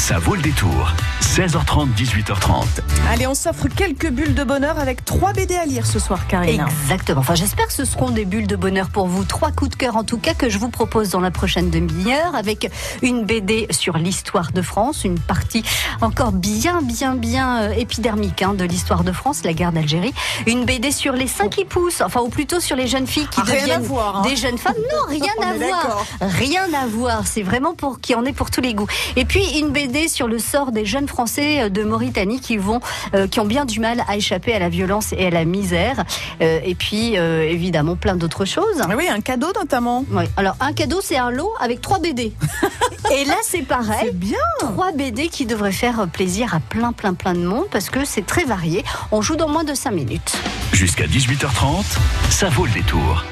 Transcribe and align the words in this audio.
Ça 0.00 0.18
vaut 0.18 0.34
le 0.34 0.40
détour. 0.40 0.92
16h30, 1.20 1.88
18h30. 1.94 2.64
Allez, 3.12 3.26
on 3.26 3.34
s'offre 3.34 3.68
quelques 3.68 4.10
bulles 4.10 4.34
de 4.34 4.42
bonheur 4.42 4.78
avec 4.80 5.04
trois 5.04 5.32
BD 5.34 5.54
à 5.54 5.66
lire 5.66 5.86
ce 5.86 5.98
soir, 6.00 6.26
Karine. 6.26 6.64
Exactement. 6.82 7.20
Enfin, 7.20 7.34
j'espère 7.36 7.66
que 7.66 7.72
ce 7.74 7.84
seront 7.84 8.10
des 8.10 8.24
bulles 8.24 8.46
de 8.46 8.56
bonheur 8.56 8.88
pour 8.88 9.06
vous. 9.06 9.24
Trois 9.24 9.52
coups 9.52 9.70
de 9.70 9.76
cœur, 9.76 9.96
en 9.96 10.02
tout 10.02 10.16
cas, 10.18 10.32
que 10.34 10.48
je 10.48 10.58
vous 10.58 10.70
propose 10.70 11.10
dans 11.10 11.20
la 11.20 11.30
prochaine 11.30 11.70
demi-heure 11.70 12.34
avec 12.34 12.68
une 13.02 13.24
BD 13.26 13.66
sur 13.70 13.98
l'histoire 13.98 14.50
de 14.52 14.62
France, 14.62 15.04
une 15.04 15.20
partie 15.20 15.62
encore 16.00 16.32
bien, 16.32 16.80
bien, 16.82 17.14
bien 17.14 17.60
euh, 17.62 17.72
épidermique 17.72 18.42
hein, 18.42 18.54
de 18.54 18.64
l'histoire 18.64 19.04
de 19.04 19.12
France, 19.12 19.42
la 19.44 19.52
guerre 19.52 19.72
d'Algérie. 19.72 20.14
Une 20.46 20.64
BD 20.64 20.90
sur 20.92 21.12
les 21.12 21.28
seins 21.28 21.48
qui 21.48 21.64
poussent, 21.66 22.00
enfin, 22.00 22.20
ou 22.22 22.28
plutôt 22.30 22.58
sur 22.58 22.74
les 22.74 22.86
jeunes 22.88 23.06
filles 23.06 23.28
qui 23.30 23.40
Ah, 23.40 23.44
rien 23.44 23.56
à 23.56 23.60
deviennent 23.60 23.82
voir, 23.82 24.16
hein. 24.16 24.22
des 24.22 24.34
jeunes 24.34 24.58
femmes. 24.58 24.74
Non, 24.92 25.06
rien 25.08 25.32
On 25.38 25.42
à 25.42 25.52
voir. 25.52 26.04
Rien 26.22 26.64
à 26.82 26.86
voir. 26.86 27.26
C'est 27.26 27.42
vraiment 27.42 27.74
pour 27.74 28.00
qui 28.00 28.14
en 28.16 28.24
est 28.24 28.32
pour 28.32 28.50
tous 28.50 28.62
les 28.62 28.74
goûts. 28.74 28.88
Et 29.14 29.24
puis 29.24 29.44
une 29.58 29.68
BD 29.68 29.89
sur 30.08 30.28
le 30.28 30.38
sort 30.38 30.72
des 30.72 30.84
jeunes 30.84 31.08
Français 31.08 31.62
euh, 31.62 31.68
de 31.68 31.82
Mauritanie 31.82 32.40
qui 32.40 32.56
vont, 32.56 32.80
euh, 33.14 33.26
qui 33.26 33.40
ont 33.40 33.44
bien 33.44 33.64
du 33.64 33.80
mal 33.80 34.04
à 34.08 34.16
échapper 34.16 34.52
à 34.52 34.58
la 34.58 34.68
violence 34.68 35.12
et 35.12 35.26
à 35.26 35.30
la 35.30 35.44
misère. 35.44 36.04
Euh, 36.40 36.60
et 36.64 36.74
puis 36.74 37.18
euh, 37.18 37.42
évidemment 37.42 37.96
plein 37.96 38.16
d'autres 38.16 38.44
choses. 38.44 38.80
Ah 38.80 38.88
oui, 38.96 39.08
un 39.08 39.20
cadeau 39.20 39.48
notamment. 39.58 40.04
Oui. 40.12 40.24
Alors 40.36 40.56
un 40.60 40.72
cadeau, 40.72 41.00
c'est 41.02 41.16
un 41.16 41.30
lot 41.30 41.52
avec 41.60 41.80
trois 41.80 41.98
BD. 41.98 42.32
et 43.12 43.24
là, 43.24 43.36
c'est 43.42 43.62
pareil. 43.62 43.98
C'est 44.02 44.16
bien. 44.16 44.38
Trois 44.60 44.92
BD 44.92 45.28
qui 45.28 45.46
devraient 45.46 45.72
faire 45.72 46.06
plaisir 46.08 46.54
à 46.54 46.60
plein, 46.60 46.92
plein, 46.92 47.14
plein 47.14 47.34
de 47.34 47.44
monde 47.44 47.66
parce 47.70 47.90
que 47.90 48.04
c'est 48.04 48.26
très 48.26 48.44
varié. 48.44 48.84
On 49.10 49.22
joue 49.22 49.36
dans 49.36 49.48
moins 49.48 49.64
de 49.64 49.74
5 49.74 49.90
minutes. 49.90 50.38
Jusqu'à 50.72 51.06
18h30, 51.06 51.84
ça 52.30 52.48
vaut 52.48 52.66
le 52.66 52.72
détour. 52.72 53.24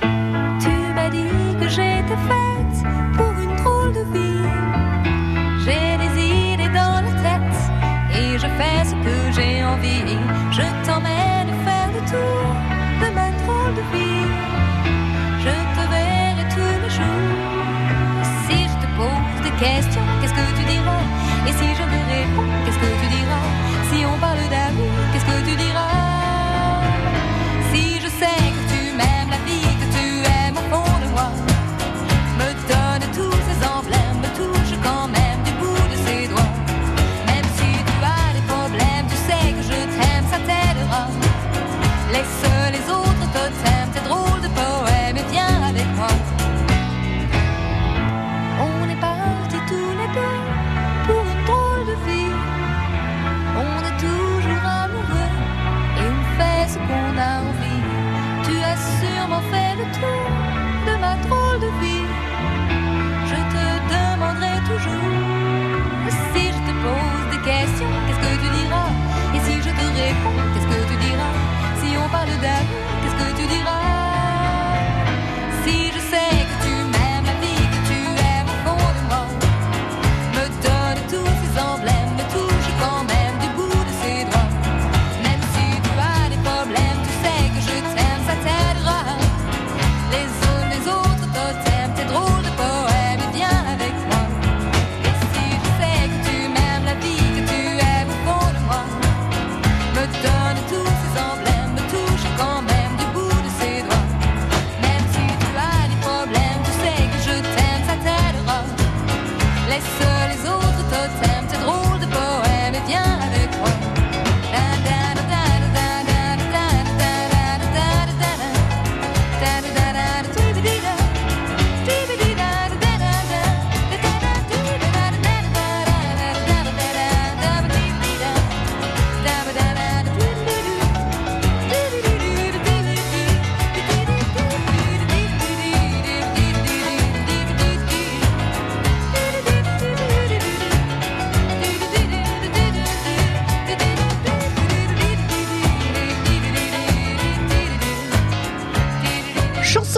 Tu 0.00 0.68
m'as 0.94 1.08
dit 1.08 1.28
que 1.60 1.68
j'étais 1.68 1.95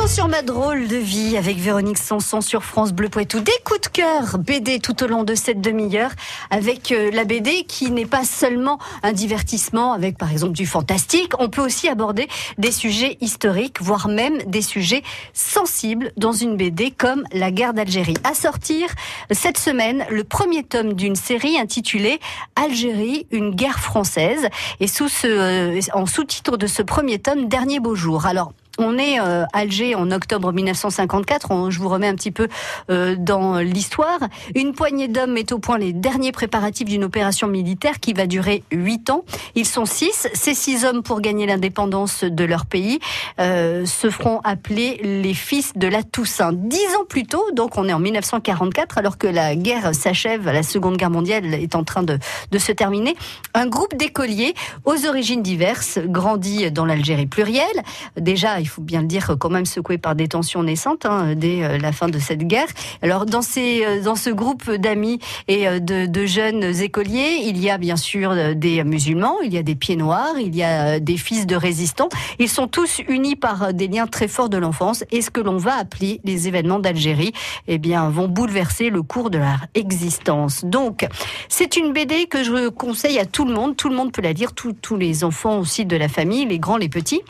sur 0.08 0.28
ma 0.28 0.40
drôle 0.40 0.88
de 0.88 0.96
vie 0.96 1.36
avec 1.36 1.58
Véronique 1.58 1.98
Sanson 1.98 2.40
sur 2.40 2.64
France 2.64 2.92
Bleu 2.92 3.10
Poitou. 3.10 3.40
Des 3.40 3.52
coups 3.62 3.82
de 3.82 3.88
cœur 3.88 4.38
BD 4.38 4.80
tout 4.80 5.02
au 5.02 5.06
long 5.06 5.22
de 5.22 5.34
cette 5.34 5.60
demi-heure 5.60 6.12
avec 6.48 6.92
euh, 6.92 7.10
la 7.10 7.24
BD 7.24 7.64
qui 7.64 7.90
n'est 7.90 8.06
pas 8.06 8.24
seulement 8.24 8.78
un 9.02 9.12
divertissement 9.12 9.92
avec 9.92 10.16
par 10.16 10.32
exemple 10.32 10.54
du 10.54 10.64
fantastique. 10.64 11.32
On 11.38 11.50
peut 11.50 11.60
aussi 11.60 11.88
aborder 11.88 12.26
des 12.56 12.72
sujets 12.72 13.18
historiques, 13.20 13.82
voire 13.82 14.08
même 14.08 14.38
des 14.46 14.62
sujets 14.62 15.02
sensibles 15.34 16.10
dans 16.16 16.32
une 16.32 16.56
BD 16.56 16.90
comme 16.90 17.24
la 17.32 17.50
guerre 17.50 17.74
d'Algérie. 17.74 18.16
À 18.24 18.32
sortir 18.32 18.88
cette 19.30 19.58
semaine 19.58 20.06
le 20.10 20.24
premier 20.24 20.62
tome 20.62 20.94
d'une 20.94 21.16
série 21.16 21.58
intitulée 21.58 22.18
Algérie, 22.56 23.26
une 23.30 23.54
guerre 23.54 23.78
française 23.78 24.48
et 24.80 24.86
sous 24.86 25.08
ce, 25.08 25.26
euh, 25.26 25.80
en 25.92 26.06
sous-titre 26.06 26.56
de 26.56 26.66
ce 26.66 26.80
premier 26.80 27.18
tome, 27.18 27.48
Dernier 27.48 27.78
beau 27.78 27.94
jour. 27.94 28.24
Alors, 28.24 28.52
on 28.78 28.96
est 28.98 29.20
euh, 29.20 29.44
Alger 29.52 29.94
en 29.94 30.10
octobre 30.10 30.52
1954. 30.52 31.50
On- 31.50 31.70
je 31.70 31.78
vous 31.80 31.88
remets 31.88 32.08
un 32.08 32.14
petit 32.14 32.30
peu 32.30 32.48
euh, 32.90 33.16
dans 33.18 33.58
l'histoire. 33.58 34.18
Une 34.54 34.72
poignée 34.72 35.08
d'hommes 35.08 35.32
met 35.32 35.52
au 35.52 35.58
point 35.58 35.78
les 35.78 35.92
derniers 35.92 36.32
préparatifs 36.32 36.86
d'une 36.88 37.04
opération 37.04 37.48
militaire 37.48 38.00
qui 38.00 38.12
va 38.12 38.26
durer 38.26 38.62
huit 38.72 39.10
ans. 39.10 39.24
Ils 39.54 39.66
sont 39.66 39.84
six. 39.84 40.28
Ces 40.32 40.54
six 40.54 40.84
hommes, 40.84 41.02
pour 41.02 41.20
gagner 41.20 41.46
l'indépendance 41.46 42.24
de 42.24 42.44
leur 42.44 42.66
pays, 42.66 42.98
euh, 43.40 43.84
se 43.86 44.10
feront 44.10 44.40
appeler 44.44 45.00
les 45.02 45.34
fils 45.34 45.72
de 45.76 45.88
la 45.88 46.02
Toussaint. 46.02 46.52
Dix 46.52 46.86
ans 46.98 47.04
plus 47.08 47.24
tôt, 47.26 47.44
donc 47.52 47.76
on 47.76 47.88
est 47.88 47.92
en 47.92 47.98
1944, 47.98 48.98
alors 48.98 49.18
que 49.18 49.26
la 49.26 49.54
guerre 49.56 49.94
s'achève, 49.94 50.46
la 50.46 50.62
Seconde 50.62 50.96
Guerre 50.96 51.10
mondiale 51.10 51.54
est 51.54 51.74
en 51.74 51.84
train 51.84 52.02
de, 52.02 52.18
de 52.50 52.58
se 52.58 52.72
terminer. 52.72 53.16
Un 53.54 53.66
groupe 53.66 53.96
d'écoliers 53.96 54.54
aux 54.84 55.06
origines 55.06 55.42
diverses 55.42 55.98
grandit 56.04 56.70
dans 56.70 56.84
l'Algérie 56.84 57.26
plurielle. 57.26 57.82
Déjà, 58.16 58.60
faut 58.68 58.82
bien 58.82 59.02
le 59.02 59.06
dire, 59.06 59.36
quand 59.38 59.50
même 59.50 59.66
secoué 59.66 59.98
par 59.98 60.14
des 60.14 60.28
tensions 60.28 60.62
naissantes 60.62 61.06
hein, 61.06 61.34
dès 61.34 61.62
euh, 61.62 61.78
la 61.78 61.92
fin 61.92 62.08
de 62.08 62.18
cette 62.18 62.46
guerre. 62.46 62.68
Alors, 63.02 63.26
dans, 63.26 63.42
ces, 63.42 63.84
euh, 63.84 64.02
dans 64.02 64.14
ce 64.14 64.30
groupe 64.30 64.70
d'amis 64.70 65.18
et 65.48 65.68
euh, 65.68 65.78
de, 65.80 66.26
jeunes 66.26 66.64
écoliers, 66.80 67.42
il 67.44 67.58
y 67.58 67.70
a 67.70 67.78
bien 67.78 67.96
sûr 67.96 68.54
des 68.54 68.84
musulmans, 68.84 69.36
il 69.42 69.54
y 69.54 69.58
a 69.58 69.62
des 69.62 69.74
pieds 69.74 69.96
noirs, 69.96 70.34
il 70.38 70.54
y 70.54 70.62
a 70.62 71.00
des 71.00 71.16
fils 71.16 71.46
de 71.46 71.56
résistants. 71.56 72.08
Ils 72.38 72.48
sont 72.48 72.66
tous 72.66 73.00
unis 73.08 73.36
par 73.36 73.72
des 73.72 73.88
liens 73.88 74.06
très 74.06 74.28
forts 74.28 74.48
de 74.48 74.58
l'enfance 74.58 75.04
et 75.10 75.22
ce 75.22 75.30
que 75.30 75.40
l'on 75.40 75.56
va 75.56 75.76
appeler 75.76 76.20
les 76.24 76.48
événements 76.48 76.80
d'Algérie, 76.80 77.32
eh 77.66 77.78
bien, 77.78 78.10
vont 78.10 78.28
bouleverser 78.28 78.90
le 78.90 79.02
cours 79.02 79.30
de 79.30 79.38
leur 79.38 79.66
existence. 79.74 80.64
Donc, 80.64 81.06
c'est 81.48 81.76
une 81.76 81.92
BD 81.92 82.26
que 82.26 82.42
je 82.44 82.68
conseille 82.68 83.18
à 83.18 83.24
tout 83.24 83.44
le 83.44 83.54
monde. 83.54 83.76
Tout 83.76 83.88
le 83.88 83.96
monde 83.96 84.12
peut 84.12 84.22
la 84.22 84.32
lire, 84.32 84.52
tous 84.52 84.96
les 84.96 85.24
enfants 85.24 85.58
aussi 85.58 85.86
de 85.86 85.96
la 85.96 86.08
famille, 86.08 86.44
les 86.44 86.58
grands, 86.58 86.76
les 86.76 86.88
petits. 86.88 87.22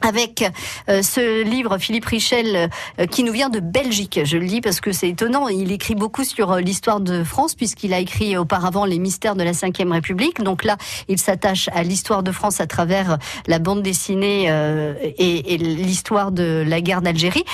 Avec 0.00 0.44
euh, 0.88 1.02
ce 1.02 1.42
livre 1.42 1.78
Philippe 1.78 2.06
Richel 2.06 2.70
euh, 2.98 3.06
qui 3.06 3.24
nous 3.24 3.32
vient 3.32 3.48
de 3.48 3.60
Belgique. 3.60 4.20
Je 4.24 4.36
le 4.36 4.46
dis 4.46 4.60
parce 4.60 4.80
que 4.80 4.92
c'est 4.92 5.08
étonnant. 5.08 5.48
Il 5.48 5.72
écrit 5.72 5.94
beaucoup 5.94 6.24
sur 6.24 6.52
euh, 6.52 6.60
l'histoire 6.60 7.00
de 7.00 7.24
France 7.24 7.54
puisqu'il 7.54 7.92
a 7.94 7.98
écrit 7.98 8.36
auparavant 8.36 8.84
les 8.84 8.98
mystères 8.98 9.36
de 9.36 9.42
la 9.42 9.52
Ve 9.52 9.90
République. 9.90 10.42
Donc 10.42 10.64
là, 10.64 10.76
il 11.08 11.18
s'attache 11.18 11.68
à 11.72 11.82
l'histoire 11.82 12.22
de 12.22 12.32
France 12.32 12.60
à 12.60 12.66
travers 12.66 13.18
la 13.46 13.58
bande 13.58 13.82
dessinée 13.82 14.48
et 15.18 15.58
l'histoire 15.58 16.32
de 16.32 16.64
la 16.66 16.80
guerre 16.80 17.02
d'Algérie. 17.02 17.44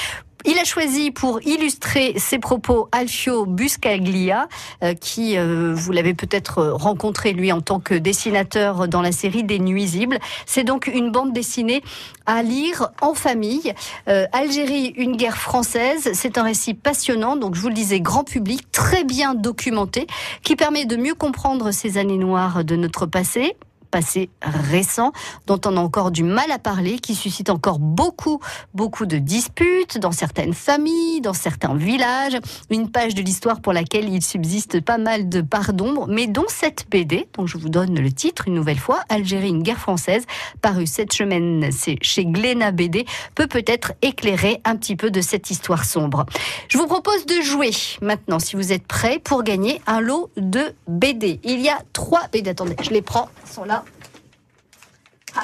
Il 0.47 0.59
a 0.59 0.65
choisi 0.65 1.11
pour 1.11 1.43
illustrer 1.43 2.15
ses 2.17 2.39
propos 2.39 2.89
Alfio 2.93 3.45
Buscaglia, 3.45 4.49
euh, 4.83 4.95
qui, 4.95 5.37
euh, 5.37 5.75
vous 5.75 5.93
l'avez 5.93 6.15
peut-être 6.15 6.63
rencontré 6.69 7.33
lui 7.33 7.53
en 7.53 7.61
tant 7.61 7.79
que 7.79 7.95
dessinateur 7.95 8.89
dans 8.89 9.03
la 9.03 9.13
série 9.13 9.45
des 9.45 9.59
Nuisibles. 9.59 10.19
C'est 10.47 10.65
donc 10.65 10.87
une 10.87 11.11
bande 11.11 11.35
dessinée 11.35 11.83
à 12.25 12.43
lire 12.43 12.89
en 13.03 13.13
famille. 13.13 13.75
Euh, 14.09 14.25
Algérie, 14.33 14.95
une 14.97 15.17
guerre 15.17 15.37
française, 15.37 16.11
c'est 16.15 16.39
un 16.39 16.45
récit 16.45 16.73
passionnant, 16.73 17.37
donc 17.37 17.55
je 17.55 17.61
vous 17.61 17.69
le 17.69 17.75
disais, 17.75 18.01
grand 18.01 18.25
public, 18.25 18.73
très 18.73 19.05
bien 19.05 19.35
documenté, 19.35 20.07
qui 20.43 20.57
permet 20.57 20.87
de 20.87 20.97
mieux 20.97 21.15
comprendre 21.15 21.71
ces 21.71 21.99
années 21.99 22.17
noires 22.17 22.65
de 22.65 22.77
notre 22.77 23.05
passé 23.05 23.57
passé 23.91 24.31
récent 24.43 25.13
dont 25.47 25.61
on 25.67 25.77
a 25.77 25.81
encore 25.81 26.11
du 26.11 26.23
mal 26.23 26.51
à 26.51 26.59
parler, 26.59 26.99
qui 26.99 27.15
suscite 27.15 27.51
encore 27.51 27.79
beaucoup, 27.79 28.41
beaucoup 28.75 29.07
de 29.07 29.19
disputes 29.19 29.99
dans 29.99 30.13
certaines 30.13 30.55
familles, 30.55 31.21
dans 31.21 31.33
certains 31.33 31.75
villages. 31.75 32.39
Une 32.71 32.91
page 32.91 33.15
de 33.15 33.23
l'histoire 33.23 33.61
pour 33.61 33.73
laquelle 33.73 34.09
il 34.09 34.23
subsiste 34.23 34.81
pas 34.81 34.99
mal 34.99 35.29
de 35.29 35.41
parts 35.41 35.73
d'ombre, 35.73 36.07
mais 36.09 36.27
dont 36.27 36.47
cette 36.49 36.87
BD, 36.91 37.29
dont 37.37 37.47
je 37.47 37.59
vous 37.59 37.69
donne 37.69 37.99
le 37.99 38.13
titre 38.13 38.45
une 38.47 38.55
nouvelle 38.55 38.79
fois, 38.79 39.01
Algérie, 39.09 39.49
une 39.49 39.63
guerre 39.63 39.79
française, 39.79 40.25
paru 40.63 40.87
cette 40.87 41.13
semaine 41.13 41.69
chez 42.03 42.25
Glénat 42.25 42.73
BD, 42.73 43.07
peut 43.35 43.47
peut-être 43.47 43.93
éclairer 44.03 44.61
un 44.65 44.77
petit 44.77 44.97
peu 44.97 45.11
de 45.11 45.21
cette 45.21 45.51
histoire 45.51 45.85
sombre. 45.85 46.27
Je 46.69 46.79
vous 46.79 46.87
propose 46.87 47.27
de 47.27 47.41
jouer 47.43 47.71
maintenant, 48.01 48.39
si 48.39 48.57
vous 48.57 48.73
êtes 48.73 48.87
prêts, 48.87 49.19
pour 49.19 49.43
gagner 49.43 49.81
un 49.87 50.01
lot 50.01 50.31
de 50.37 50.73
BD. 50.89 51.41
Il 51.45 51.61
y 51.61 51.69
a 51.69 51.79
trois 51.93 52.23
BD. 52.33 52.51
Attendez, 52.51 52.77
je 52.83 52.91
les 52.91 53.03
prends, 53.03 53.29
ils 53.47 53.53
sont 53.53 53.65
là. 53.65 53.80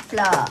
Hop 0.06 0.12
là 0.12 0.46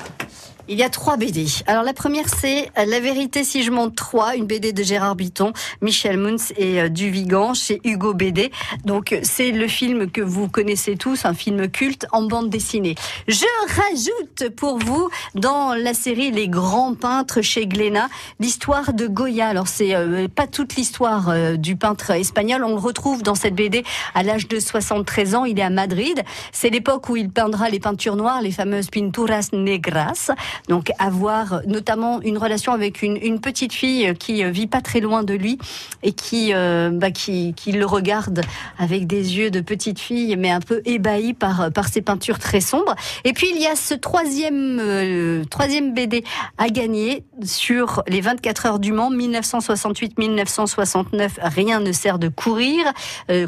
il 0.68 0.78
y 0.78 0.84
a 0.84 0.90
trois 0.90 1.18
BD. 1.18 1.46
Alors 1.68 1.84
la 1.84 1.94
première 1.94 2.30
c'est 2.30 2.72
La 2.76 3.00
vérité 3.00 3.44
si 3.44 3.64
je 3.64 3.72
monte 3.72 3.96
trois, 3.96 4.36
une 4.36 4.46
BD 4.46 4.74
de 4.74 4.84
Gérard 4.84 5.16
Bitton, 5.16 5.54
Michel 5.82 6.18
Munz 6.18 6.54
et 6.58 6.82
euh, 6.82 6.90
Duvigan 6.90 7.54
chez 7.54 7.82
Hugo 7.84 8.14
BD. 8.14 8.52
Donc 8.84 9.12
euh, 9.12 9.20
c'est 9.24 9.52
le 9.52 9.68
film 9.68 10.10
que 10.10 10.22
vous 10.22 10.48
connaissez 10.48 10.96
tous, 10.96 11.26
un 11.26 11.34
film 11.34 11.68
culte 11.70 12.08
en 12.12 12.24
bande 12.24 12.50
dessinée. 12.50 12.96
Je 13.28 13.46
rajoute 13.68 14.56
pour 14.56 14.78
vous 14.78 15.10
dans 15.36 15.74
la 15.74 15.94
série 15.94 16.32
Les 16.32 16.48
grands 16.48 16.96
peintres 16.96 17.42
chez 17.42 17.68
Glénat 17.68 18.10
l'histoire 18.40 18.94
de 18.94 19.08
Goya. 19.08 19.48
Alors 19.48 19.68
c'est 19.68 19.96
euh, 19.96 20.28
pas 20.28 20.48
toute 20.48 20.76
l'histoire 20.76 21.30
euh, 21.30 21.56
du 21.56 21.76
peintre 21.76 22.12
espagnol, 22.12 22.64
on 22.64 22.70
le 22.70 22.80
retrouve 22.80 23.24
dans 23.24 23.36
cette 23.36 23.56
BD 23.56 23.84
à 24.14 24.24
l'âge 24.24 24.48
de 24.48 24.60
73 24.60 25.36
ans, 25.36 25.46
il 25.46 25.60
est 25.60 25.64
à 25.64 25.70
Madrid. 25.70 26.24
C'est 26.52 26.70
l'époque 26.70 27.10
où 27.10 27.16
il 27.16 27.30
peindra 27.30 27.70
les 27.70 27.80
peintures 27.80 28.16
noires, 28.16 28.42
les 28.42 28.52
fameuses 28.52 28.90
pinturas 28.90 29.50
negras. 29.54 30.32
Donc 30.68 30.92
avoir 31.00 31.62
notamment 31.68 32.22
une 32.22 32.38
relation 32.38 32.74
avec 32.74 33.02
une, 33.02 33.18
une 33.18 33.40
petite 33.40 33.74
fille 33.74 34.14
qui 34.20 34.44
euh, 34.44 34.50
vit 34.50 34.68
pas 34.68 34.82
très 34.82 35.00
loin 35.00 35.24
de 35.24 35.34
lui 35.34 35.58
et 36.04 36.12
qui, 36.12 36.54
euh, 36.54 36.90
bah, 36.92 37.12
qui, 37.12 37.54
qui 37.56 37.72
le 37.72 37.86
regarde 37.86 38.42
avec 38.78 39.08
des 39.08 39.38
yeux 39.38 39.52
de 39.52 39.62
petite 39.62 40.00
fille, 40.00 40.36
mais 40.38 40.52
un 40.52 40.60
peu 40.60 40.82
ébahi 40.86 41.34
par, 41.34 41.72
par 41.72 41.88
ses 41.88 42.02
peintures 42.02 42.40
très 42.40 42.62
sombres. 42.62 42.96
Et 43.24 43.34
puis 43.34 43.48
il 43.54 43.62
y 43.62 43.68
a 43.68 43.76
ce 43.76 43.94
troisième, 43.94 44.80
euh, 44.80 45.44
troisième 45.46 45.94
BD 45.94 46.24
à 46.58 46.70
gagner 46.70 47.24
sur 47.44 48.02
les 48.08 48.22
24 48.22 48.66
heures 48.66 48.80
du 48.80 48.92
Mans, 48.92 49.12
1968-1969. 49.12 51.30
Rien 51.42 51.80
ne 51.80 51.92
sert 51.92 52.18
de 52.20 52.30
courir. 52.30 52.86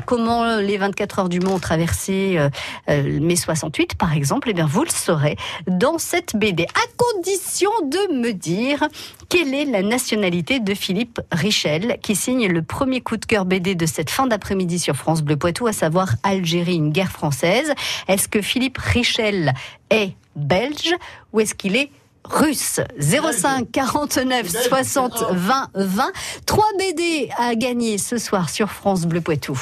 Comment 0.06 0.58
les 0.58 0.78
24 0.78 1.20
heures 1.20 1.30
du 1.30 1.40
Mans 1.40 1.56
ont 1.56 1.60
traversé 1.60 2.38
mai 2.88 3.36
68, 3.36 3.96
par 3.96 4.14
exemple, 4.14 4.50
eh 4.50 4.54
bien 4.54 4.66
vous 4.66 4.84
le 4.84 4.90
saurez 4.90 5.38
dans 5.68 5.98
cette 5.98 6.36
BD. 6.36 6.68
Condition 6.98 7.72
de 7.84 8.14
me 8.14 8.34
dire 8.34 8.88
quelle 9.30 9.54
est 9.54 9.66
la 9.66 9.82
nationalité 9.82 10.60
de 10.60 10.74
Philippe 10.74 11.22
Richel, 11.32 11.98
qui 12.02 12.16
signe 12.16 12.48
le 12.48 12.62
premier 12.62 13.02
coup 13.02 13.18
de 13.18 13.26
cœur 13.26 13.46
BD 13.46 13.76
de 13.76 13.86
cette 13.86 14.10
fin 14.10 14.28
d'après-midi 14.28 14.80
sur 14.80 14.96
France 14.96 15.22
Bleu 15.22 15.38
Poitou, 15.38 15.68
à 15.68 15.74
savoir 15.74 16.10
Algérie, 16.24 16.76
une 16.76 16.92
guerre 16.92 17.12
française. 17.12 17.74
Est-ce 18.08 18.28
que 18.28 18.42
Philippe 18.42 18.78
Richel 18.78 19.54
est 19.90 20.12
belge 20.36 20.94
ou 21.34 21.40
est-ce 21.40 21.56
qu'il 21.56 21.76
est 21.76 21.90
russe? 22.24 22.80
05 23.00 23.72
49 23.72 24.50
60 24.50 25.26
20 25.32 25.70
20 25.76 26.12
3 26.46 26.66
BD 26.80 27.30
à 27.38 27.56
gagner 27.56 27.98
ce 27.98 28.18
soir 28.18 28.50
sur 28.50 28.70
France 28.70 29.06
Bleu 29.06 29.22
Poitou. 29.22 29.60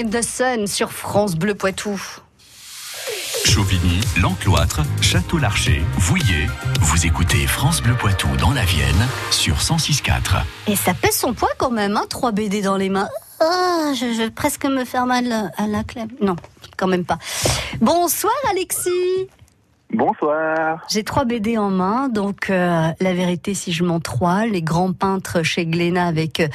Island 0.00 0.14
in 0.14 0.20
the 0.20 0.22
Sun 0.22 0.66
sur 0.66 0.92
France 0.92 1.36
Bleu 1.36 1.54
Poitou. 1.54 2.00
Chauvigny, 3.44 4.00
L'Encloître, 4.20 4.80
Château-Larcher, 5.00 5.82
Vouillé. 5.96 6.46
Vous 6.80 7.06
écoutez 7.06 7.46
France 7.46 7.82
Bleu 7.82 7.94
Poitou 7.94 8.28
dans 8.36 8.52
la 8.52 8.64
Vienne 8.64 9.08
sur 9.30 9.56
106.4. 9.56 10.42
Et 10.68 10.76
ça 10.76 10.94
pèse 10.94 11.16
son 11.16 11.34
poids 11.34 11.50
quand 11.58 11.70
même, 11.70 11.96
hein, 11.96 12.04
3 12.08 12.32
BD 12.32 12.62
dans 12.62 12.76
les 12.76 12.88
mains. 12.88 13.08
Ah, 13.40 13.92
je, 13.94 14.12
je 14.12 14.22
vais 14.22 14.30
presque 14.30 14.64
me 14.66 14.84
faire 14.84 15.06
mal 15.06 15.52
à 15.56 15.66
la 15.66 15.82
clé. 15.84 16.02
Non, 16.20 16.36
quand 16.76 16.86
même 16.86 17.04
pas. 17.04 17.18
Bonsoir 17.80 18.34
Alexis. 18.50 19.28
Bonsoir. 19.92 20.86
J'ai 20.88 21.02
trois 21.02 21.24
BD 21.24 21.58
en 21.58 21.70
main, 21.70 22.08
donc 22.08 22.48
euh, 22.48 22.90
La 23.00 23.12
vérité 23.12 23.54
si 23.54 23.72
je 23.72 23.82
m'en 23.82 23.98
trois, 23.98 24.46
les 24.46 24.62
grands 24.62 24.92
peintres 24.92 25.42
chez 25.42 25.66
Glénat 25.66 26.06
avec 26.06 26.38
euh, 26.38 26.46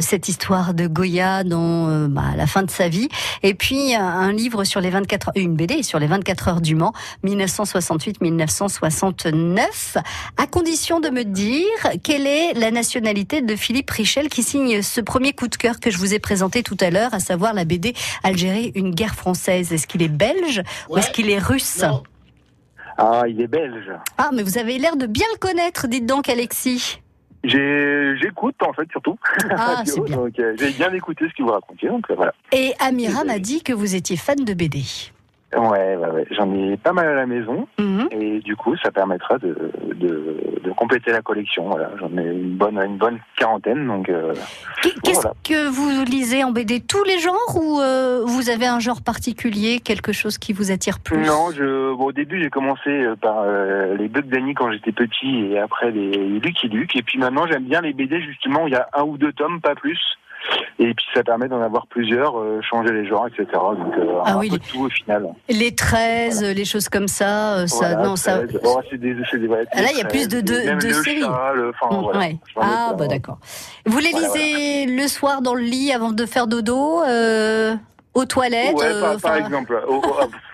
cette 0.00 0.28
histoire 0.28 0.74
de 0.74 0.86
Goya 0.86 1.42
dans 1.42 1.88
euh, 1.88 2.06
bah, 2.08 2.36
la 2.36 2.46
fin 2.46 2.62
de 2.62 2.70
sa 2.70 2.88
vie, 2.88 3.08
et 3.42 3.54
puis 3.54 3.96
euh, 3.96 3.98
un 3.98 4.30
livre 4.32 4.62
sur 4.62 4.80
les 4.80 4.90
24 4.90 5.32
une 5.34 5.56
BD 5.56 5.82
sur 5.82 5.98
les 5.98 6.06
24 6.06 6.48
heures 6.48 6.60
du 6.60 6.76
Mans, 6.76 6.92
1968-1969, 7.24 9.96
à 10.36 10.46
condition 10.46 11.00
de 11.00 11.08
me 11.08 11.24
dire 11.24 11.64
quelle 12.04 12.28
est 12.28 12.52
la 12.54 12.70
nationalité 12.70 13.42
de 13.42 13.56
Philippe 13.56 13.90
Richel 13.90 14.28
qui 14.28 14.44
signe 14.44 14.82
ce 14.82 15.00
premier 15.00 15.32
coup 15.32 15.48
de 15.48 15.56
cœur 15.56 15.80
que 15.80 15.90
je 15.90 15.98
vous 15.98 16.14
ai 16.14 16.20
présenté 16.20 16.62
tout 16.62 16.76
à 16.78 16.90
l'heure, 16.90 17.12
à 17.12 17.18
savoir 17.18 17.54
la 17.54 17.64
BD 17.64 17.92
Algérie, 18.22 18.70
une 18.76 18.94
guerre 18.94 19.16
française. 19.16 19.72
Est-ce 19.72 19.88
qu'il 19.88 20.02
est 20.02 20.08
belge 20.08 20.62
ou 20.88 20.96
est-ce 20.96 21.10
qu'il 21.10 21.28
est 21.28 21.40
russe? 21.40 21.82
Ah, 22.98 23.22
il 23.28 23.40
est 23.40 23.46
belge. 23.46 23.92
Ah, 24.18 24.30
mais 24.32 24.42
vous 24.42 24.58
avez 24.58 24.78
l'air 24.78 24.96
de 24.96 25.06
bien 25.06 25.26
le 25.32 25.38
connaître, 25.38 25.88
dites 25.88 26.06
donc, 26.06 26.28
Alexis. 26.28 27.00
J'écoute 27.44 28.56
en 28.62 28.72
fait 28.72 28.88
surtout. 28.90 29.18
Ah, 29.50 29.82
c'est 29.84 30.00
bien. 30.00 30.18
Euh, 30.18 30.54
j'ai 30.58 30.70
bien 30.70 30.92
écouté 30.94 31.26
ce 31.28 31.34
que 31.36 31.42
vous 31.42 31.52
racontiez. 31.52 31.88
Donc 31.88 32.10
euh, 32.10 32.14
voilà. 32.14 32.32
Et 32.52 32.72
Amira 32.78 33.24
m'a 33.24 33.38
dit 33.38 33.62
que 33.62 33.72
vous 33.72 33.94
étiez 33.94 34.16
fan 34.16 34.44
de 34.44 34.54
BD. 34.54 34.82
Ouais, 35.56 35.96
ouais, 35.96 36.10
ouais. 36.10 36.26
J'en 36.30 36.52
ai 36.54 36.76
pas 36.76 36.92
mal 36.92 37.06
à 37.08 37.14
la 37.14 37.26
maison 37.26 37.66
Mhm. 37.78 38.08
et 38.10 38.40
du 38.40 38.56
coup 38.56 38.76
ça 38.82 38.90
permettra 38.90 39.38
de, 39.38 39.56
de, 39.94 40.36
de 40.62 40.70
compléter 40.72 41.12
la 41.12 41.22
collection. 41.22 41.68
Voilà, 41.68 41.90
j'en 42.00 42.08
ai 42.18 42.24
une 42.26 42.56
bonne 42.56 42.78
une 42.84 42.96
bonne 42.96 43.18
quarantaine 43.36 43.86
donc. 43.86 44.08
euh, 44.08 44.34
Qu'est- 44.82 45.00
Qu'est-ce 45.02 45.20
Voilà. 45.22 45.36
que 45.44 45.68
vous 45.68 46.04
lisez 46.04 46.44
en 46.44 46.50
BD 46.52 46.80
Tous 46.80 47.04
les 47.04 47.18
genres 47.18 47.56
ou 47.56 47.80
euh, 47.80 48.22
vous 48.24 48.50
avez 48.50 48.66
un 48.66 48.80
genre 48.80 49.02
particulier, 49.02 49.80
quelque 49.80 50.12
chose 50.12 50.38
qui 50.38 50.52
vous 50.52 50.70
attire 50.72 50.98
plus? 51.00 51.18
Non, 51.24 51.50
je, 51.54 51.94
bon, 51.94 52.06
au 52.06 52.12
début 52.12 52.42
j'ai 52.42 52.50
commencé 52.50 52.88
euh, 52.90 53.16
par 53.16 53.38
euh, 53.40 53.96
les 53.96 54.08
Bugs 54.08 54.22
Danny 54.22 54.54
quand 54.54 54.70
j'étais 54.72 54.92
petit 54.92 55.46
et 55.52 55.58
après 55.58 55.90
les 55.90 56.10
Lucky 56.40 56.68
Luke 56.68 56.96
et 56.96 57.02
puis 57.02 57.18
maintenant 57.18 57.46
j'aime 57.46 57.64
bien 57.64 57.80
les 57.80 57.92
BD 57.92 58.20
justement 58.22 58.64
où 58.64 58.68
il 58.68 58.72
y 58.72 58.76
a 58.76 58.88
un 58.94 59.02
ou 59.02 59.16
deux 59.18 59.32
tomes, 59.32 59.60
pas 59.60 59.74
plus. 59.74 59.98
Et 60.78 60.92
puis 60.92 61.04
ça 61.14 61.22
permet 61.22 61.48
d'en 61.48 61.62
avoir 61.62 61.86
plusieurs, 61.86 62.38
euh, 62.38 62.60
changer 62.62 62.92
les 62.92 63.06
genres, 63.06 63.26
etc. 63.28 63.46
Donc 63.52 63.94
euh, 63.98 64.18
Ah 64.24 64.32
un 64.34 64.38
oui, 64.38 64.48
peu 64.50 64.56
les- 64.56 64.60
tout 64.60 64.84
au 64.84 64.88
final. 64.90 65.26
Les 65.48 65.74
13, 65.74 66.42
les 66.42 66.64
choses 66.64 66.88
comme 66.88 67.08
ça, 67.08 67.54
euh, 67.58 67.66
ça, 67.66 67.88
Voilà, 67.90 68.02
non, 68.08 68.16
ça. 68.16 68.38
13. 68.46 68.60
Oh, 68.64 68.80
c'est 68.90 68.98
des, 68.98 69.16
c'est 69.30 69.38
des, 69.38 69.46
ouais, 69.46 69.64
Ah, 69.72 69.82
là, 69.82 69.88
il 69.92 69.98
y 69.98 70.00
a 70.00 70.04
plus 70.04 70.26
13, 70.26 70.28
de- 70.28 70.40
de- 70.40 70.66
même 70.66 70.78
de 70.80 70.86
le 70.88 70.92
séries. 70.94 71.22
Mm, 71.22 72.00
voilà. 72.02 72.18
ouais. 72.18 72.36
Ah, 72.60 72.92
bah 72.98 73.06
d'accord. 73.06 73.38
Vous 73.86 73.98
les 73.98 74.10
lisez 74.12 74.86
le 74.86 75.06
soir 75.08 75.40
dans 75.42 75.54
le 75.54 75.62
lit 75.62 75.92
avant 75.92 76.10
de 76.12 76.26
faire 76.26 76.46
dodo, 76.46 77.02
euh, 77.04 77.74
aux 78.14 78.24
toilettes 78.26 78.74
Ouais, 78.76 78.84
euh, 78.86 79.18
par, 79.18 79.36
exemple, 79.36 79.80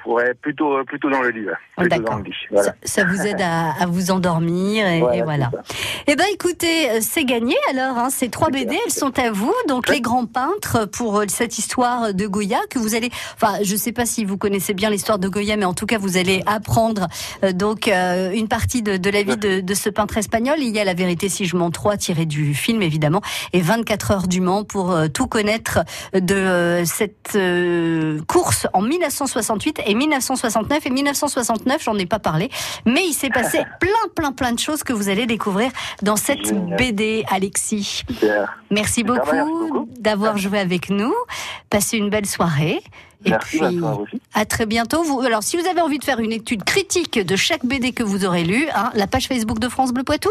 ouais, 0.06 0.34
plutôt, 0.34 0.76
euh, 0.78 0.84
plutôt 0.84 1.10
dans 1.10 1.22
le 1.22 1.30
lit. 1.30 1.46
ouais. 1.46 1.52
Plutôt 1.76 1.96
D'accord. 1.96 2.18
lit. 2.20 2.32
Voilà. 2.50 2.74
ça, 2.82 3.02
ça 3.02 3.04
vous 3.04 3.20
aide 3.26 3.40
à, 3.40 3.72
à 3.82 3.86
vous 3.86 4.10
endormir 4.10 4.86
et, 4.86 4.98
et 5.18 5.22
voilà. 5.22 5.50
ça. 5.52 5.62
Eh 6.06 6.16
ben 6.16 6.26
écoutez, 6.32 6.90
euh, 6.90 6.98
c'est 7.00 7.24
gagné 7.24 7.56
alors. 7.70 7.98
Hein, 7.98 8.10
ces 8.10 8.28
trois 8.28 8.50
BD, 8.50 8.78
elles 8.84 8.92
sont 8.92 9.18
à 9.18 9.30
vous. 9.30 9.52
Donc 9.68 9.88
les 9.88 10.00
grands 10.00 10.26
peintres 10.26 10.86
pour 10.86 11.18
euh, 11.18 11.24
cette 11.28 11.58
histoire 11.58 12.12
de 12.14 12.26
Goya 12.26 12.58
que 12.70 12.78
vous 12.78 12.94
allez. 12.94 13.10
Enfin, 13.34 13.58
je 13.62 13.76
sais 13.76 13.92
pas 13.92 14.06
si 14.06 14.24
vous 14.24 14.36
connaissez 14.36 14.74
bien 14.74 14.90
l'histoire 14.90 15.18
de 15.18 15.28
Goya, 15.28 15.56
mais 15.56 15.64
en 15.64 15.74
tout 15.74 15.86
cas 15.86 15.98
vous 15.98 16.16
allez 16.16 16.42
apprendre 16.46 17.08
euh, 17.44 17.52
donc 17.52 17.88
euh, 17.88 18.30
une 18.32 18.48
partie 18.48 18.82
de, 18.82 18.96
de 18.96 19.10
la 19.10 19.22
vie 19.22 19.36
de, 19.36 19.60
de 19.60 19.74
ce 19.74 19.88
peintre 19.90 20.16
espagnol. 20.18 20.56
Il 20.58 20.74
y 20.74 20.78
a 20.80 20.84
la 20.84 20.94
vérité 20.94 21.28
si 21.28 21.44
je 21.46 21.56
mens 21.56 21.70
3 21.70 21.96
tiré 21.96 22.26
du 22.26 22.54
film 22.54 22.82
évidemment 22.82 23.20
et 23.52 23.60
24 23.60 24.10
heures 24.10 24.28
du 24.28 24.40
Mans 24.40 24.64
pour 24.64 24.90
euh, 24.92 25.08
tout 25.08 25.26
connaître 25.26 25.80
de 26.14 26.82
cette 26.84 27.36
course 28.26 28.66
en 28.72 28.82
1968 28.82 29.80
et 29.90 29.94
1969 29.94 30.86
et 30.86 30.90
1969. 30.90 31.82
J'en 31.82 31.98
ai 31.98 32.06
pas 32.06 32.18
parlé, 32.18 32.50
mais 32.86 33.04
il 33.04 33.12
s'est 33.12 33.30
passé 33.30 33.58
plein 33.80 33.90
plein 34.14 34.32
plein 34.32 34.52
de 34.52 34.58
choses 34.58 34.82
que 34.82 34.92
vous 34.92 35.08
allez 35.08 35.26
découvrir 35.26 35.70
dans 36.02 36.16
cette 36.16 36.46
Génial. 36.46 36.76
BD, 36.76 37.24
Alexis. 37.30 38.04
Super. 38.08 38.56
Merci 38.70 39.00
Super, 39.00 39.16
beaucoup 39.16 39.88
d'avoir 39.98 40.36
joué 40.36 40.58
avec 40.58 40.90
nous. 40.90 41.14
Passez 41.68 41.96
une 41.96 42.10
belle 42.10 42.26
soirée. 42.26 42.80
Et 43.26 43.30
Merci, 43.30 43.58
puis, 43.58 43.80
à 44.32 44.46
très 44.46 44.64
bientôt. 44.64 45.02
Vous, 45.02 45.20
alors, 45.20 45.42
si 45.42 45.58
vous 45.58 45.66
avez 45.66 45.82
envie 45.82 45.98
de 45.98 46.04
faire 46.04 46.20
une 46.20 46.32
étude 46.32 46.64
critique 46.64 47.18
de 47.18 47.36
chaque 47.36 47.66
BD 47.66 47.92
que 47.92 48.02
vous 48.02 48.24
aurez 48.24 48.44
lu, 48.44 48.66
hein, 48.74 48.90
la 48.94 49.06
page 49.06 49.28
Facebook 49.28 49.58
de 49.58 49.68
France 49.68 49.92
Bleu 49.92 50.04
Poitou. 50.04 50.30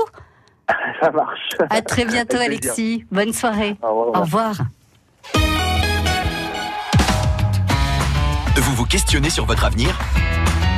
Ça 1.01 1.12
marche. 1.12 1.50
À 1.70 1.82
très 1.82 2.06
bientôt. 2.06 2.38
Alexis. 2.39 3.06
Bonne 3.12 3.34
soirée. 3.34 3.75
Au 3.84 3.89
revoir. 3.89 4.18
Au 4.18 4.22
revoir. 4.22 5.78
Vous 8.58 8.75
vous 8.75 8.86
questionnez 8.86 9.29
sur 9.29 9.46
votre 9.46 9.65
avenir 9.65 9.98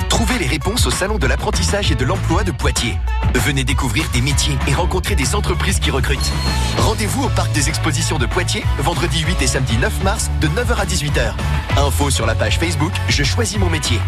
Trouvez 0.09 0.37
les 0.37 0.47
réponses 0.47 0.85
au 0.85 0.91
Salon 0.91 1.17
de 1.17 1.25
l'apprentissage 1.25 1.91
et 1.91 1.95
de 1.95 2.05
l'emploi 2.05 2.43
de 2.43 2.51
Poitiers. 2.51 2.97
Venez 3.33 3.63
découvrir 3.63 4.05
des 4.11 4.21
métiers 4.21 4.57
et 4.67 4.73
rencontrer 4.73 5.15
des 5.15 5.35
entreprises 5.35 5.79
qui 5.79 5.89
recrutent. 5.89 6.31
Rendez-vous 6.77 7.23
au 7.23 7.29
Parc 7.29 7.51
des 7.53 7.69
Expositions 7.69 8.19
de 8.19 8.25
Poitiers, 8.25 8.63
vendredi 8.79 9.21
8 9.21 9.41
et 9.41 9.47
samedi 9.47 9.77
9 9.77 10.03
mars, 10.03 10.29
de 10.41 10.47
9h 10.47 10.75
à 10.75 10.85
18h. 10.85 11.33
Info 11.77 12.09
sur 12.09 12.25
la 12.25 12.35
page 12.35 12.59
Facebook 12.59 12.91
Je 13.07 13.23
choisis 13.23 13.57
mon 13.57 13.69
métier. 13.69 13.99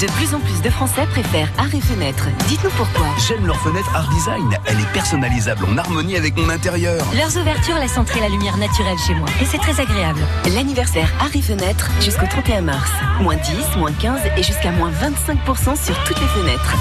De 0.00 0.06
plus 0.12 0.34
en 0.34 0.40
plus 0.40 0.62
de 0.62 0.70
Français 0.70 1.06
préfèrent 1.10 1.52
Arrêt 1.58 1.80
Fenêtre. 1.80 2.28
Dites-nous 2.48 2.70
pourquoi. 2.70 3.06
J'aime 3.28 3.46
leur 3.46 3.60
fenêtre 3.60 3.90
Art 3.94 4.08
Design. 4.08 4.48
Elle 4.64 4.80
est 4.80 4.92
personnalisable 4.94 5.66
en 5.66 5.76
harmonie 5.76 6.16
avec 6.16 6.38
mon 6.38 6.48
intérieur. 6.48 7.04
Leurs 7.14 7.36
ouvertures 7.36 7.76
laissent 7.76 7.98
entrer 7.98 8.18
la 8.20 8.30
lumière 8.30 8.56
naturelle 8.56 8.96
chez 8.96 9.14
moi 9.14 9.28
et 9.42 9.44
c'est 9.44 9.58
très 9.58 9.78
agréable. 9.78 10.20
L'anniversaire 10.54 11.12
Arrêt 11.20 11.42
Fenêtre 11.42 11.90
jusqu'au 12.00 12.24
31 12.24 12.62
mars. 12.62 12.90
Moins 13.20 13.36
10, 13.36 13.76
moins 13.76 13.92
15 13.92 14.20
et 14.38 14.42
jusqu'à 14.42 14.70
moins 14.70 14.90
25% 14.90 15.76
sur 15.76 16.02
toutes 16.04 16.20
les 16.20 16.28
fenêtres. 16.28 16.74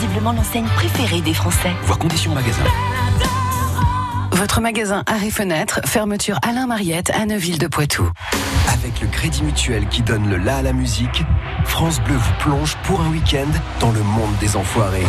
Visiblement 0.00 0.32
l'enseigne 0.32 0.66
préférée 0.74 1.20
des 1.20 1.34
Français. 1.34 1.70
Voir 1.84 1.98
conditions 2.00 2.34
magasin. 2.34 2.64
Votre 4.40 4.62
magasin 4.62 5.02
Arrêt 5.04 5.28
Fenêtre, 5.28 5.80
fermeture 5.84 6.38
Alain 6.40 6.66
Mariette 6.66 7.10
à 7.10 7.26
Neuville 7.26 7.58
de 7.58 7.66
Poitou. 7.66 8.10
Avec 8.72 9.02
le 9.02 9.06
Crédit 9.06 9.42
Mutuel 9.42 9.86
qui 9.88 10.00
donne 10.00 10.30
le 10.30 10.38
la 10.38 10.56
à 10.56 10.62
la 10.62 10.72
musique, 10.72 11.24
France 11.66 12.00
Bleu 12.00 12.14
vous 12.14 12.32
plonge 12.38 12.74
pour 12.84 13.02
un 13.02 13.10
week-end 13.10 13.50
dans 13.80 13.92
le 13.92 14.02
monde 14.02 14.34
des 14.40 14.56
enfoirés. 14.56 15.04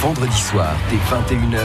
Vendredi 0.00 0.40
soir, 0.40 0.74
dès 0.88 0.96
21h, 0.96 1.60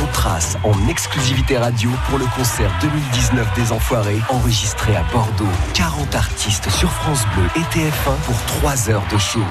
on 0.00 0.06
trace 0.14 0.56
en 0.64 0.88
exclusivité 0.88 1.58
radio 1.58 1.90
pour 2.08 2.18
le 2.18 2.24
concert 2.34 2.72
2019 2.80 3.54
des 3.54 3.72
Enfoirés, 3.72 4.20
enregistré 4.30 4.96
à 4.96 5.02
Bordeaux. 5.12 5.44
40 5.74 6.14
artistes 6.14 6.70
sur 6.70 6.90
France 6.90 7.24
Bleu 7.34 7.44
et 7.56 7.76
TF1 7.76 8.16
pour 8.24 8.36
3 8.60 8.88
heures 8.88 9.06
de 9.12 9.18
show. 9.18 9.44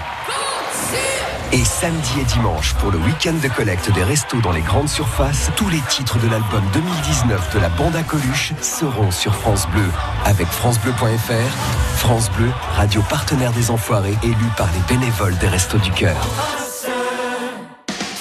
Et 1.54 1.66
samedi 1.66 2.22
et 2.22 2.24
dimanche, 2.24 2.74
pour 2.76 2.92
le 2.92 2.98
week-end 3.00 3.34
de 3.34 3.50
collecte 3.50 3.92
des 3.92 4.04
restos 4.04 4.40
dans 4.40 4.54
les 4.54 4.62
grandes 4.62 4.88
surfaces, 4.88 5.52
tous 5.58 5.68
les 5.68 5.82
titres 5.90 6.18
de 6.18 6.30
l'album 6.30 6.64
2019 6.72 7.54
de 7.54 7.60
la 7.60 7.68
bande 7.68 7.94
à 7.98 8.04
Coluche 8.04 8.54
seront 8.62 9.12
sur 9.12 9.36
France 9.36 9.68
Bleu. 9.68 9.84
Avec 10.24 10.48
FranceBleu.fr, 10.48 11.98
France 11.98 12.32
Bleu, 12.32 12.50
radio 12.76 13.02
partenaire 13.10 13.52
des 13.52 13.70
Enfoirés, 13.70 14.18
élu 14.24 14.36
par 14.56 14.70
les 14.72 14.96
bénévoles 14.96 15.38
des 15.40 15.50
Restos 15.50 15.80
du 15.80 15.92
Cœur. 15.92 16.16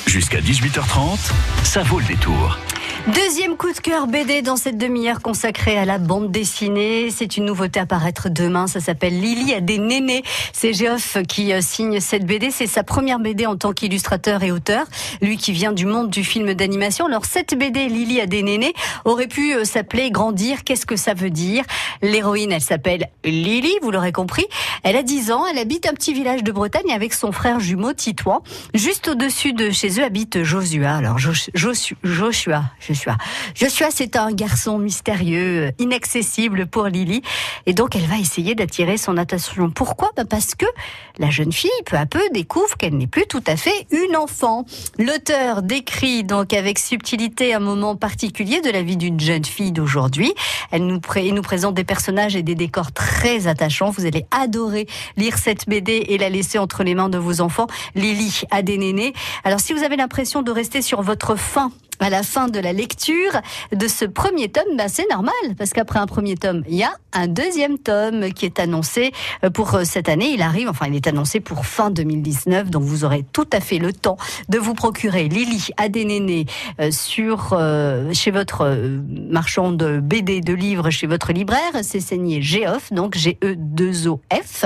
Jusqu'à 0.06 0.40
18h30, 0.40 1.30
ça 1.62 1.84
vaut 1.84 2.00
le 2.00 2.06
détour. 2.06 2.58
Deuxième 3.06 3.56
coup 3.56 3.72
de 3.72 3.78
cœur 3.78 4.06
BD 4.06 4.42
dans 4.42 4.56
cette 4.56 4.76
demi-heure 4.76 5.20
consacrée 5.22 5.76
à 5.78 5.84
la 5.86 5.98
bande 5.98 6.30
dessinée. 6.30 7.10
C'est 7.10 7.36
une 7.38 7.46
nouveauté 7.46 7.80
à 7.80 7.86
paraître 7.86 8.28
demain. 8.28 8.66
Ça 8.66 8.78
s'appelle 8.78 9.18
Lily 9.18 9.54
a 9.54 9.60
des 9.60 9.78
nénés. 9.78 10.22
C'est 10.52 10.74
Geoff 10.74 11.16
qui 11.26 11.52
euh, 11.52 11.60
signe 11.62 11.98
cette 11.98 12.24
BD. 12.26 12.50
C'est 12.50 12.66
sa 12.66 12.84
première 12.84 13.18
BD 13.18 13.46
en 13.46 13.56
tant 13.56 13.72
qu'illustrateur 13.72 14.42
et 14.42 14.52
auteur. 14.52 14.84
Lui 15.22 15.38
qui 15.38 15.50
vient 15.52 15.72
du 15.72 15.86
monde 15.86 16.10
du 16.10 16.22
film 16.22 16.52
d'animation. 16.54 17.06
Alors 17.06 17.24
cette 17.24 17.58
BD 17.58 17.88
Lily 17.88 18.20
a 18.20 18.26
des 18.26 18.42
nénés 18.42 18.74
aurait 19.06 19.28
pu 19.28 19.54
euh, 19.54 19.64
s'appeler 19.64 20.10
Grandir. 20.10 20.62
Qu'est-ce 20.62 20.86
que 20.86 20.96
ça 20.96 21.14
veut 21.14 21.30
dire? 21.30 21.64
L'héroïne, 22.02 22.52
elle 22.52 22.60
s'appelle 22.60 23.08
Lily, 23.24 23.72
vous 23.82 23.90
l'aurez 23.90 24.12
compris. 24.12 24.44
Elle 24.84 24.96
a 24.96 25.02
10 25.02 25.32
ans. 25.32 25.44
Elle 25.50 25.58
habite 25.58 25.86
un 25.88 25.94
petit 25.94 26.12
village 26.12 26.44
de 26.44 26.52
Bretagne 26.52 26.92
avec 26.92 27.14
son 27.14 27.32
frère 27.32 27.60
jumeau 27.60 27.92
Titouan. 27.94 28.42
Juste 28.74 29.08
au-dessus 29.08 29.52
de 29.54 29.70
chez 29.70 29.98
eux 30.00 30.04
habite 30.04 30.44
Joshua. 30.44 30.92
Alors 30.96 31.18
Josh- 31.18 31.50
Joshua, 31.54 31.96
Joshua, 32.04 32.64
Joshua. 32.90 33.16
Joshua, 33.54 33.88
c'est 33.92 34.16
un 34.16 34.32
garçon 34.32 34.78
mystérieux, 34.78 35.70
inaccessible 35.78 36.66
pour 36.66 36.86
Lily. 36.86 37.22
Et 37.66 37.72
donc, 37.72 37.94
elle 37.94 38.06
va 38.06 38.18
essayer 38.18 38.54
d'attirer 38.56 38.96
son 38.96 39.16
attention. 39.16 39.70
Pourquoi? 39.70 40.10
Bah, 40.16 40.24
Parce 40.28 40.54
que 40.56 40.66
la 41.18 41.30
jeune 41.30 41.52
fille, 41.52 41.70
peu 41.86 41.96
à 41.96 42.06
peu, 42.06 42.20
découvre 42.32 42.76
qu'elle 42.76 42.96
n'est 42.96 43.06
plus 43.06 43.26
tout 43.28 43.42
à 43.46 43.56
fait 43.56 43.86
une 43.92 44.16
enfant. 44.16 44.64
L'auteur 44.98 45.62
décrit 45.62 46.24
donc 46.24 46.52
avec 46.52 46.78
subtilité 46.80 47.54
un 47.54 47.60
moment 47.60 47.94
particulier 47.94 48.60
de 48.60 48.70
la 48.70 48.82
vie 48.82 48.96
d'une 48.96 49.20
jeune 49.20 49.44
fille 49.44 49.70
d'aujourd'hui. 49.72 50.34
Elle 50.72 50.86
nous, 50.86 50.98
pré- 51.00 51.30
nous 51.30 51.42
présente 51.42 51.74
des 51.74 51.84
personnages 51.84 52.34
et 52.34 52.42
des 52.42 52.54
décors 52.56 52.90
très 52.92 53.46
attachants. 53.46 53.90
Vous 53.90 54.06
allez 54.06 54.26
adorer 54.32 54.86
lire 55.16 55.38
cette 55.38 55.68
BD 55.68 55.92
et 56.08 56.18
la 56.18 56.28
laisser 56.28 56.58
entre 56.58 56.82
les 56.82 56.94
mains 56.94 57.08
de 57.08 57.18
vos 57.18 57.40
enfants. 57.40 57.68
Lily 57.94 58.42
a 58.50 58.62
des 58.62 58.78
nénés. 58.78 59.12
Alors, 59.44 59.60
si 59.60 59.72
vous 59.72 59.82
avez 59.84 59.96
l'impression 59.96 60.42
de 60.42 60.50
rester 60.50 60.82
sur 60.82 61.02
votre 61.02 61.36
faim 61.36 61.70
à 62.00 62.10
la 62.10 62.22
fin 62.22 62.48
de 62.48 62.58
la 62.58 62.72
lecture 62.72 63.40
de 63.72 63.88
ce 63.88 64.04
premier 64.04 64.48
tome, 64.48 64.76
ben 64.76 64.88
c'est 64.88 65.08
normal, 65.10 65.34
parce 65.56 65.70
qu'après 65.70 65.98
un 65.98 66.06
premier 66.06 66.36
tome, 66.36 66.62
il 66.68 66.76
y 66.76 66.82
a 66.82 66.92
un 67.12 67.26
deuxième 67.26 67.78
tome 67.78 68.32
qui 68.32 68.46
est 68.46 68.58
annoncé 68.58 69.12
euh, 69.44 69.50
pour 69.50 69.74
euh, 69.74 69.84
cette 69.84 70.08
année. 70.08 70.30
Il 70.32 70.42
arrive, 70.42 70.68
enfin, 70.68 70.86
il 70.88 70.96
est 70.96 71.06
annoncé 71.06 71.40
pour 71.40 71.66
fin 71.66 71.90
2019, 71.90 72.70
donc 72.70 72.82
vous 72.82 73.04
aurez 73.04 73.24
tout 73.32 73.48
à 73.52 73.60
fait 73.60 73.78
le 73.78 73.92
temps 73.92 74.16
de 74.48 74.58
vous 74.58 74.74
procurer 74.74 75.28
Lily 75.28 75.70
nénés 76.04 76.46
euh, 76.80 76.90
sur 76.90 77.50
euh, 77.52 78.12
chez 78.12 78.30
votre 78.30 78.98
marchand 79.30 79.72
de 79.72 80.00
BD 80.00 80.40
de 80.40 80.54
livres, 80.54 80.90
chez 80.90 81.06
votre 81.06 81.32
libraire. 81.32 81.72
C'est 81.82 82.00
signé 82.00 82.40
Geoff, 82.42 82.92
donc 82.92 83.16
G 83.16 83.38
E 83.44 83.54
2 83.56 84.08
O 84.08 84.20
F. 84.32 84.64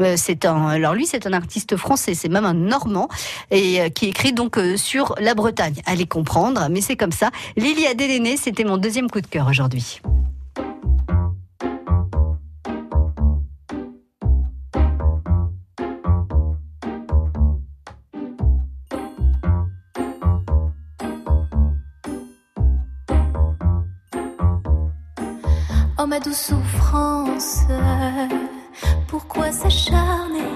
Euh, 0.00 0.14
C'est 0.16 0.44
un, 0.44 0.66
alors 0.68 0.94
lui, 0.94 1.06
c'est 1.06 1.26
un 1.26 1.32
artiste 1.32 1.76
français, 1.76 2.14
c'est 2.14 2.28
même 2.28 2.44
un 2.44 2.54
Normand 2.54 3.08
et 3.50 3.90
qui 3.90 4.06
écrit 4.06 4.32
donc 4.32 4.58
sur 4.76 5.14
la 5.20 5.34
Bretagne. 5.34 5.74
Allez 5.86 6.06
comprendre, 6.06 6.65
mais 6.68 6.80
c'est 6.80 6.96
comme 6.96 7.12
ça. 7.12 7.30
Lily 7.56 7.86
Adéléné, 7.86 8.36
c'était 8.36 8.64
mon 8.64 8.76
deuxième 8.76 9.10
coup 9.10 9.20
de 9.20 9.26
cœur 9.26 9.48
aujourd'hui. 9.48 10.00
Oh 25.98 26.06
ma 26.06 26.20
douce 26.20 26.36
souffrance, 26.36 27.62
pourquoi 29.08 29.50
s'acharner, 29.50 30.55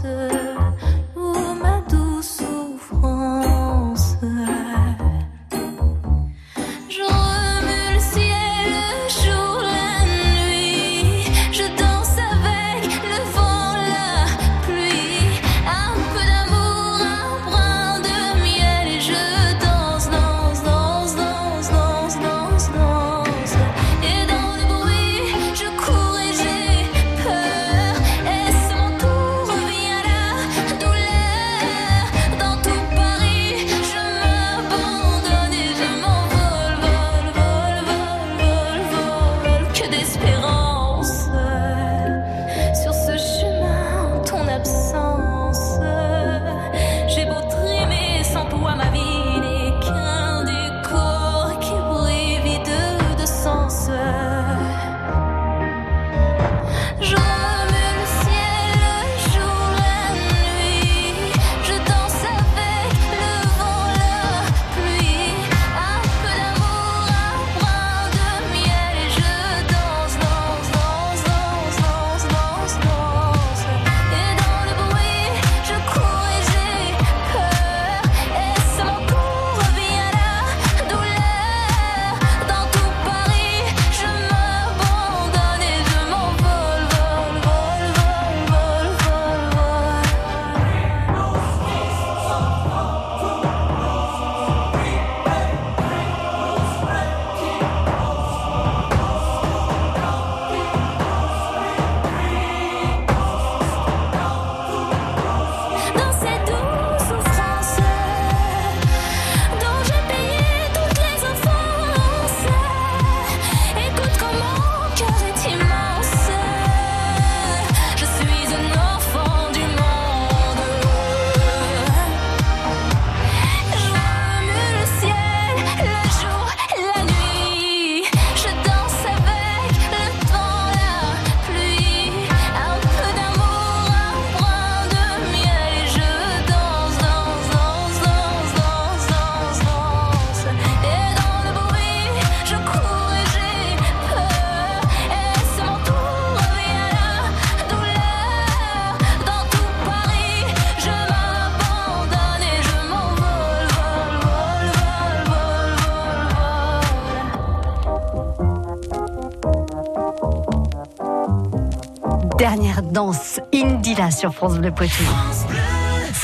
Danse, 162.91 163.41
Indila 163.53 164.11
sur 164.11 164.33
France 164.33 164.57
Bleu 164.57 164.71
Poitou. 164.71 165.03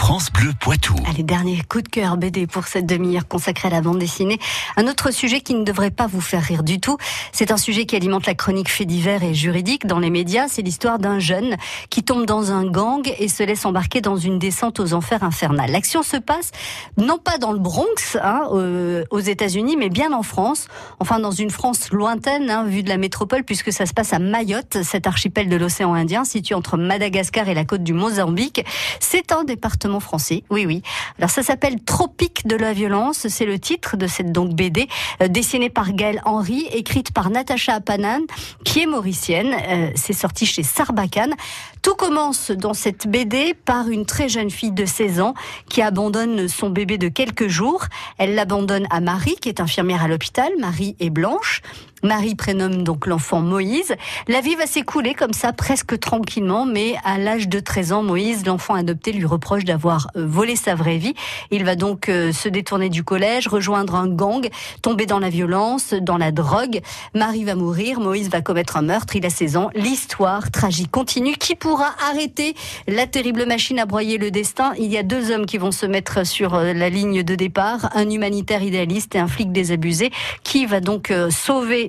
France 0.08 0.32
Bleu 0.32 0.54
Poitou. 0.58 0.96
Allez, 1.06 1.22
dernier 1.22 1.62
coup 1.67 1.82
de 1.82 1.89
cœur 1.89 2.15
BD 2.15 2.48
pour 2.48 2.67
cette 2.67 2.86
demi-heure 2.86 3.28
consacrée 3.28 3.67
à 3.67 3.72
la 3.72 3.82
bande 3.82 4.00
dessinée. 4.00 4.39
Un 4.78 4.88
autre 4.88 5.12
sujet 5.12 5.41
qui 5.41 5.54
ne 5.54 5.65
devrait 5.65 5.91
pas 5.91 6.08
vous 6.08 6.22
faire 6.22 6.41
rire 6.41 6.63
du 6.63 6.80
tout. 6.80 6.96
C'est 7.34 7.52
un 7.52 7.58
sujet 7.58 7.86
qui 7.86 7.98
alimente 7.98 8.26
la 8.26 8.34
chronique 8.34 8.70
fait 8.70 8.86
divers 8.86 9.22
et 9.22 9.34
juridique 9.34 9.86
dans 9.86 10.00
les 10.00 10.10
médias. 10.10 10.48
C'est 10.48 10.62
l'histoire 10.62 10.98
d'un 10.98 11.20
jeune 11.20 11.58
qui 11.89 12.04
tombe 12.04 12.26
dans 12.26 12.54
un 12.54 12.65
gang 12.65 13.06
et 13.20 13.28
se 13.28 13.43
laisse 13.43 13.65
embarquer 13.65 14.00
dans 14.00 14.15
une 14.15 14.39
descente 14.39 14.80
aux 14.80 14.93
enfers 14.93 15.24
infernales. 15.24 15.72
L'action 15.72 16.04
se 16.04 16.15
passe 16.15 16.52
non 16.96 17.17
pas 17.17 17.38
dans 17.38 17.52
le 17.52 17.60
Bronx, 17.60 18.17
hein, 18.22 18.43
euh, 18.54 19.04
aux 19.12 19.20
États-Unis, 19.20 19.76
mais 19.78 19.89
bien 19.89 20.13
en 20.13 20.24
France. 20.24 20.70
Enfin, 21.02 21.20
dans 21.20 21.32
une 21.32 21.50
France 21.50 21.91
lointaine, 21.91 22.50
hein, 22.50 22.63
vue 22.63 22.82
de 22.82 22.88
la 22.88 22.98
métropole, 22.98 23.43
puisque 23.43 23.74
ça 23.74 23.86
se 23.86 23.93
passe 23.93 24.13
à 24.13 24.20
Mayotte, 24.20 24.84
cet 24.84 25.06
archipel 25.06 25.50
de 25.50 25.58
l'océan 25.58 25.93
Indien, 25.93 26.24
situé 26.24 26.56
entre 26.56 26.78
Madagascar 26.78 27.50
et 27.50 27.54
la 27.54 27.65
côte 27.65 27.84
du 27.84 27.91
Mozambique. 27.91 28.63
C'est 29.02 29.34
un 29.34 29.43
département 29.43 29.97
français, 30.00 30.44
oui, 30.50 30.66
oui. 30.66 30.82
Alors 31.18 31.30
ça 31.30 31.44
s'appelle 31.44 31.82
Tropique 31.84 32.48
de 32.48 32.56
la 32.56 32.74
violence, 32.74 33.28
c'est 33.28 33.46
le 33.46 33.60
titre 33.60 33.98
de 33.98 34.08
cette 34.08 34.32
donc 34.32 34.54
BD, 34.54 34.88
euh, 35.22 35.28
dessinée 35.28 35.70
par 35.70 35.94
Gaëlle 35.94 36.22
Henry, 36.26 36.68
écrite 36.72 37.12
par 37.12 37.30
Natacha 37.30 37.76
Apanan, 37.76 38.22
qui 38.64 38.84
est 38.84 38.86
mauricienne. 38.86 39.54
Euh, 39.54 39.92
c'est 39.96 40.14
sorti 40.14 40.46
chez 40.46 40.64
Sarbacane. 40.64 41.34
Tout 41.82 41.96
commence 41.96 42.52
dans 42.52 42.74
cette 42.74 43.08
BD 43.08 43.54
par 43.54 43.90
une 43.90 44.06
très 44.06 44.30
jeune 44.30 44.50
fille 44.50 44.72
de 44.72 44.86
16 44.86 45.22
ans 45.22 45.34
qui 45.70 45.82
abandonne 45.82 46.48
son 46.48 46.70
bébé 46.70 46.98
de 46.98 47.08
quelques 47.08 47.48
jours. 47.48 47.86
Elle 48.18 48.36
l'abandonne 48.36 48.88
à 48.90 49.00
Marie, 49.00 49.36
qui 49.40 49.50
est 49.50 49.62
infirmière 49.62 50.04
à 50.04 50.08
l'hôpital. 50.08 50.52
Marie 50.60 50.96
est 51.00 51.10
blanche. 51.10 51.62
Marie 52.04 52.36
prénomme 52.36 52.84
donc 52.84 53.08
l'enfant 53.08 53.42
Moïse. 53.42 53.96
La 54.28 54.42
vie 54.42 54.56
va 54.56 54.68
s'écouler 54.68 55.14
comme 55.14 55.34
ça 55.34 55.52
presque 55.52 56.00
tranquillement, 56.00 56.66
mais 56.66 56.96
à 57.04 57.18
l'âge 57.18 57.48
de 57.48 57.60
13 57.60 57.92
ans, 57.92 58.04
Moïse, 58.04 58.46
l'enfant 58.46 58.76
adopté, 58.76 59.12
lui 59.12 59.26
reproche 59.26 59.66
d'avoir 59.66 60.08
euh, 60.16 60.26
volé 60.28 60.56
sa 60.56 60.76
vraie 60.76 60.98
vie. 60.98 61.16
Il 61.50 61.64
va 61.64 61.76
donc 61.76 62.10
euh, 62.10 62.32
se 62.32 62.50
détourner 62.50 62.90
du 62.90 63.04
collège, 63.04 63.48
rejoindre 63.48 63.96
un 63.96 64.08
gang, 64.08 64.48
tomber 64.82 65.06
dans 65.06 65.20
la 65.20 65.30
violence, 65.30 65.94
dans 65.94 66.18
la 66.18 66.32
drogue. 66.32 66.82
Marie 67.16 67.44
va 67.44 67.56
mourir, 67.56 68.00
Moïse 68.00 68.30
va 68.30 68.42
commettre 68.42 68.78
un 68.78 68.84
meurtre, 68.84 69.16
il 69.16 69.26
a 69.26 69.30
16 69.30 69.58
ans. 69.58 69.70
L'histoire 69.74 70.52
tragique 70.52 70.92
continue. 70.92 71.36
Qui 71.36 71.56
pourra 71.56 71.96
arrêter 72.10 72.56
la 72.88 73.08
terrible 73.08 73.46
machine 73.46 73.80
à 73.80 73.86
broyer 73.86 74.18
le 74.18 74.30
destin? 74.30 74.74
Il 74.78 74.92
y 74.92 74.98
a 74.98 75.04
deux 75.04 75.32
hommes 75.32 75.46
qui 75.46 75.58
vont 75.58 75.72
se 75.72 75.86
mettre 75.86 76.26
sur 76.26 76.54
euh, 76.54 76.74
la 76.74 76.90
ligne 76.90 77.24
de 77.24 77.36
départ, 77.36 77.90
un 77.96 78.10
humanitaire 78.10 78.62
idéaliste 78.62 79.16
et 79.16 79.20
un 79.20 79.28
flic 79.28 79.52
désabusé, 79.52 80.12
qui 80.44 80.66
va 80.66 80.80
donc 80.80 81.12
euh, 81.12 81.30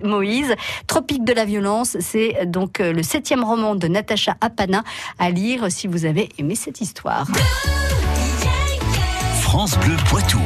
Moïse. 0.02 0.54
Tropique 0.86 1.24
de 1.24 1.32
la 1.32 1.44
violence, 1.44 1.96
c'est 2.00 2.46
donc 2.46 2.80
euh, 2.80 2.92
le 2.92 3.02
septième 3.02 3.44
roman 3.44 3.74
de 3.74 3.88
Natacha 3.88 4.36
Apana 4.40 4.84
à 5.18 5.30
lire 5.30 5.70
si 5.70 5.86
vous 5.86 6.04
avez 6.04 6.28
aimé 6.38 6.54
cette 6.54 6.80
histoire. 6.80 7.26
France 9.40 9.78
Bleu 9.78 9.96
Poitou. 10.08 10.40